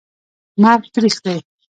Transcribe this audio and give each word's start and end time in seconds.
مرګ 0.61 0.83
تریخ 0.95 1.15
دي 1.25 1.37